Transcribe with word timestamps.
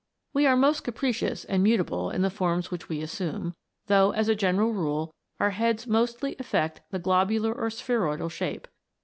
We 0.33 0.47
are 0.47 0.55
most 0.57 0.83
capricious 0.83 1.45
and 1.45 1.61
mutable 1.61 2.09
in 2.09 2.23
the 2.23 2.31
forms 2.31 2.71
which 2.71 2.89
we 2.89 3.03
assume, 3.03 3.53
though, 3.85 4.09
as 4.13 4.27
a 4.29 4.33
general 4.35 4.73
rule, 4.73 5.13
our 5.39 5.51
heads 5.51 5.85
mostly 5.85 6.35
affect 6.39 6.81
the 6.89 6.97
globular 6.97 7.53
or 7.53 7.69
spheroidal 7.69 8.29
shape. 8.29 8.67